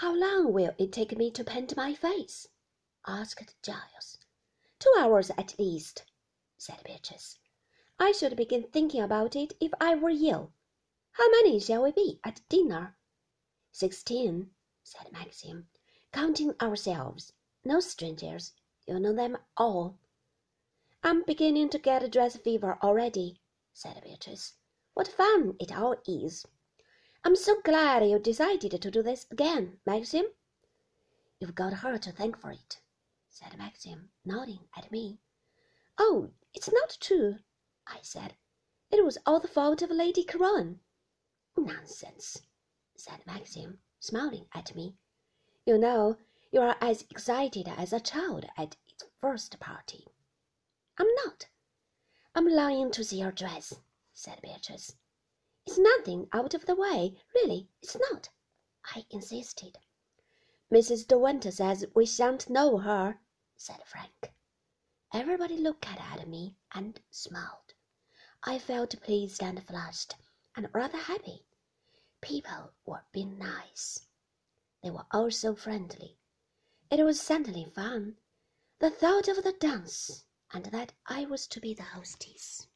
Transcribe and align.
How 0.00 0.14
long 0.14 0.52
will 0.52 0.74
it 0.76 0.92
take 0.92 1.16
me 1.16 1.30
to 1.30 1.42
paint 1.42 1.74
my 1.74 1.94
face? 1.94 2.48
asked 3.06 3.54
Giles. 3.62 4.18
Two 4.78 4.92
hours 4.98 5.30
at 5.38 5.58
least, 5.58 6.04
said 6.58 6.82
Beatrice. 6.84 7.38
I 7.98 8.12
should 8.12 8.36
begin 8.36 8.64
thinking 8.64 9.00
about 9.00 9.34
it 9.34 9.54
if 9.58 9.72
I 9.80 9.94
were 9.94 10.10
you. 10.10 10.52
How 11.12 11.30
many 11.30 11.58
shall 11.58 11.82
we 11.82 11.92
be 11.92 12.20
at 12.24 12.46
dinner? 12.50 12.98
Sixteen, 13.72 14.50
said 14.82 15.10
Maxim, 15.12 15.70
counting 16.12 16.54
ourselves. 16.60 17.32
No 17.64 17.80
strangers. 17.80 18.52
You 18.86 19.00
know 19.00 19.14
them 19.14 19.38
all. 19.56 19.98
I'm 21.02 21.22
beginning 21.22 21.70
to 21.70 21.78
get 21.78 22.02
a 22.02 22.08
dress 22.08 22.36
fever 22.36 22.78
already, 22.82 23.40
said 23.72 24.02
Beatrice. 24.02 24.56
What 24.92 25.08
fun 25.08 25.56
it 25.58 25.74
all 25.74 25.96
is! 26.06 26.44
I'm 27.26 27.34
so 27.34 27.60
glad 27.60 28.08
you 28.08 28.20
decided 28.20 28.80
to 28.80 28.88
do 28.88 29.02
this 29.02 29.26
again, 29.32 29.80
Maxim. 29.84 30.26
You've 31.40 31.56
got 31.56 31.72
her 31.72 31.98
to 31.98 32.12
thank 32.12 32.38
for 32.38 32.52
it, 32.52 32.78
said 33.28 33.58
Maxim, 33.58 34.10
nodding 34.24 34.60
at 34.76 34.92
me. 34.92 35.18
Oh, 35.98 36.30
it's 36.54 36.70
not 36.70 36.96
true, 37.00 37.38
I 37.84 37.98
said. 38.00 38.36
It 38.92 39.04
was 39.04 39.18
all 39.26 39.40
the 39.40 39.48
fault 39.48 39.82
of 39.82 39.90
Lady 39.90 40.22
Crowan. 40.22 40.78
Nonsense, 41.56 42.42
said 42.94 43.26
Maxim, 43.26 43.80
smiling 43.98 44.46
at 44.54 44.76
me. 44.76 44.94
You 45.64 45.78
know, 45.78 46.18
you 46.52 46.60
are 46.60 46.76
as 46.80 47.02
excited 47.10 47.66
as 47.66 47.92
a 47.92 47.98
child 47.98 48.46
at 48.56 48.76
its 48.86 49.02
first 49.20 49.58
party. 49.58 50.06
I'm 50.96 51.12
not. 51.24 51.48
I'm 52.36 52.46
longing 52.46 52.92
to 52.92 53.02
see 53.02 53.18
your 53.18 53.32
dress, 53.32 53.74
said 54.12 54.40
Beatrice. 54.42 54.94
It's 55.66 55.78
nothing 55.78 56.28
out 56.32 56.54
of 56.54 56.64
the 56.64 56.76
way, 56.76 57.18
really, 57.34 57.68
it's 57.82 57.96
not, 57.96 58.28
I 58.94 59.04
insisted. 59.10 59.78
Mrs. 60.70 61.08
De 61.08 61.18
Winter 61.18 61.50
says 61.50 61.84
we 61.92 62.06
shan't 62.06 62.48
know 62.48 62.78
her, 62.78 63.20
said 63.56 63.84
Frank. 63.84 64.32
Everybody 65.12 65.56
looked 65.56 65.86
at 65.86 66.28
me 66.28 66.56
and 66.72 67.00
smiled. 67.10 67.74
I 68.44 68.60
felt 68.60 69.00
pleased 69.00 69.42
and 69.42 69.66
flushed 69.66 70.14
and 70.54 70.72
rather 70.72 70.98
happy. 70.98 71.44
People 72.20 72.72
were 72.84 73.04
being 73.10 73.36
nice. 73.36 74.06
They 74.84 74.90
were 74.90 75.06
all 75.10 75.32
so 75.32 75.56
friendly. 75.56 76.16
It 76.90 77.02
was 77.02 77.20
certainly 77.20 77.64
fun. 77.64 78.18
The 78.78 78.90
thought 78.90 79.26
of 79.26 79.42
the 79.42 79.52
dance, 79.52 80.26
and 80.52 80.66
that 80.66 80.92
I 81.06 81.24
was 81.24 81.48
to 81.48 81.60
be 81.60 81.74
the 81.74 81.82
hostess. 81.82 82.68